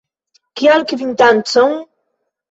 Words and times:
Kial 0.61 0.85
kvitancon? 0.91 1.75